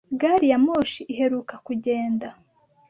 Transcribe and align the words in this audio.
Gari 0.19 0.47
ya 0.51 0.59
moshi 0.65 1.01
iheruka 1.13 1.53
kugenda? 1.65 2.27